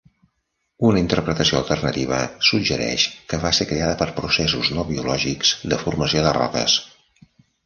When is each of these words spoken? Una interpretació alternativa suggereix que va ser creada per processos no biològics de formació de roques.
Una 0.87 1.01
interpretació 1.01 1.59
alternativa 1.59 2.21
suggereix 2.47 3.05
que 3.33 3.39
va 3.43 3.51
ser 3.59 3.69
creada 3.73 3.99
per 4.01 4.09
processos 4.21 4.73
no 4.79 4.87
biològics 4.89 5.53
de 5.75 5.81
formació 5.85 6.25
de 6.29 6.35
roques. 6.41 6.81